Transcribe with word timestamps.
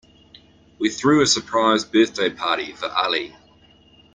We 0.79 0.89
threw 0.89 1.21
a 1.21 1.27
surprise 1.27 1.85
birthday 1.85 2.31
party 2.31 2.71
for 2.71 2.89
Ali. 2.91 3.35